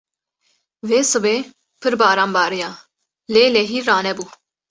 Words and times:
Vê 0.89 0.99
sibê 1.11 1.35
pir 1.81 1.93
baran 2.01 2.29
bariya 2.37 2.69
lê 3.33 3.43
lehî 3.55 3.79
ranebû. 3.87 4.25